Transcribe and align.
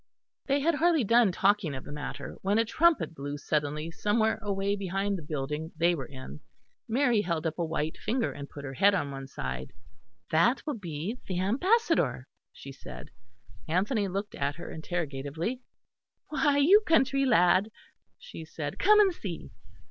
They 0.47 0.61
had 0.61 0.73
hardly 0.73 1.03
done 1.03 1.31
talking 1.31 1.75
of 1.75 1.83
the 1.83 1.91
matter, 1.91 2.35
when 2.41 2.57
a 2.57 2.65
trumpet 2.65 3.13
blew 3.13 3.37
suddenly 3.37 3.91
somewhere 3.91 4.39
away 4.41 4.75
behind 4.75 5.15
the 5.15 5.21
building 5.21 5.73
they 5.77 5.93
were 5.93 6.07
in. 6.07 6.39
Mary 6.89 7.21
held 7.21 7.45
up 7.45 7.59
a 7.59 7.63
white 7.63 7.97
finger 7.97 8.31
and 8.33 8.49
put 8.49 8.65
her 8.65 8.73
head 8.73 8.95
on 8.95 9.11
one 9.11 9.27
side. 9.27 9.73
"That 10.31 10.65
will 10.65 10.79
be 10.79 11.19
the 11.27 11.39
Ambassador," 11.39 12.27
she 12.51 12.71
said. 12.71 13.11
Anthony 13.67 14.07
looked 14.07 14.33
at 14.33 14.55
her 14.55 14.71
interrogatively. 14.71 15.61
"Why, 16.29 16.57
you 16.57 16.81
country 16.87 17.23
lad!" 17.23 17.69
she 18.17 18.43
said, 18.43 18.79
"come 18.79 18.99
and 18.99 19.13
see." 19.13 19.51